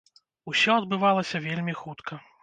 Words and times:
Усё 0.51 0.71
адбывалася 0.79 1.41
вельмі 1.43 1.75
хутка. 1.83 2.19